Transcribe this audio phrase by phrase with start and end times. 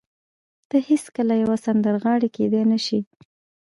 [0.69, 2.99] ته هېڅکله يوه سندرغاړې کېدای نه شې.